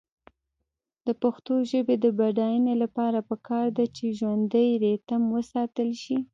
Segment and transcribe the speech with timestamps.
[1.05, 6.17] د پښتو ژبې د بډاینې لپاره پکار ده چې ژوندی ریتم وساتل شي.